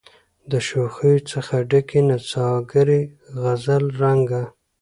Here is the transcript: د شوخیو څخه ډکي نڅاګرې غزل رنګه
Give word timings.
د 0.51 0.53
شوخیو 0.67 1.19
څخه 1.31 1.55
ډکي 1.69 2.01
نڅاګرې 2.07 3.01
غزل 3.41 3.83
رنګه 4.01 4.43